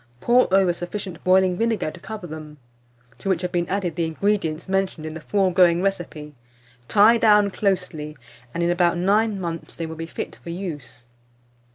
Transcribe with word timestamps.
Pour 0.19 0.51
over 0.51 0.73
sufficient 0.73 1.23
boiling 1.23 1.57
vinegar 1.59 1.91
to 1.91 1.99
cover 1.99 2.25
them, 2.25 2.57
to 3.19 3.29
which 3.29 3.43
have 3.43 3.51
been 3.51 3.69
added 3.69 3.95
the 3.95 4.07
ingredients 4.07 4.67
mentioned 4.67 5.05
in 5.05 5.13
the 5.13 5.21
foregoing 5.21 5.83
recipe; 5.83 6.33
tie 6.87 7.19
down 7.19 7.51
closely, 7.51 8.17
and 8.51 8.63
in 8.63 8.71
about 8.71 8.97
9 8.97 9.39
months 9.39 9.75
they 9.75 9.85
will 9.85 9.95
be 9.95 10.07
fit 10.07 10.35
for 10.37 10.49
use. 10.49 11.05